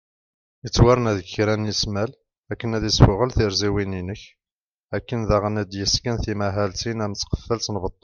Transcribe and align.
Ittwarna 0.67 1.11
deg 1.17 1.27
kra 1.33 1.53
n 1.55 1.71
ismal 1.73 2.11
akken 2.51 2.75
ad 2.77 2.83
isfuγel 2.89 3.31
tirziwin 3.33 3.97
inek, 4.01 4.23
akken 4.95 5.19
daγen 5.29 5.59
ad 5.61 5.67
d-yesken 5.71 6.15
timahaltin 6.23 7.03
am 7.05 7.13
tqefalt 7.15 7.67
n 7.71 7.77
beṭṭu 7.83 7.99